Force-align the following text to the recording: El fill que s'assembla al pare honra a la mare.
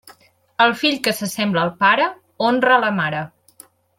El 0.63 0.71
fill 0.83 0.95
que 1.07 1.13
s'assembla 1.17 1.61
al 1.67 1.71
pare 1.85 2.09
honra 2.47 2.75
a 2.79 2.81
la 2.87 2.93
mare. 3.03 3.23